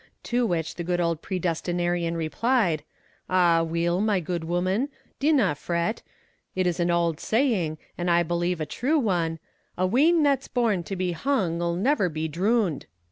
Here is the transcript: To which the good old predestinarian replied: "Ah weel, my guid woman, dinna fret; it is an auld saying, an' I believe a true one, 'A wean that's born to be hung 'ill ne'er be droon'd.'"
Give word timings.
To 0.23 0.47
which 0.47 0.73
the 0.73 0.83
good 0.83 0.99
old 0.99 1.21
predestinarian 1.21 2.17
replied: 2.17 2.81
"Ah 3.29 3.61
weel, 3.61 4.01
my 4.01 4.19
guid 4.19 4.45
woman, 4.45 4.89
dinna 5.19 5.53
fret; 5.53 6.01
it 6.55 6.65
is 6.65 6.79
an 6.79 6.89
auld 6.89 7.19
saying, 7.19 7.77
an' 7.99 8.09
I 8.09 8.23
believe 8.23 8.59
a 8.59 8.65
true 8.65 8.97
one, 8.97 9.37
'A 9.77 9.85
wean 9.85 10.23
that's 10.23 10.47
born 10.47 10.81
to 10.85 10.95
be 10.95 11.11
hung 11.11 11.61
'ill 11.61 11.75
ne'er 11.75 12.09
be 12.09 12.27
droon'd.'" 12.27 12.87